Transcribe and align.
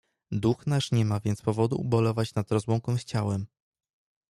"Duch 0.31 0.65
nasz 0.67 0.91
nie 0.91 1.05
ma 1.05 1.19
więc 1.19 1.41
powodu 1.41 1.75
ubolewać 1.75 2.35
nad 2.35 2.51
rozłąką 2.51 2.97
z 2.97 3.03
ciałem." 3.03 3.45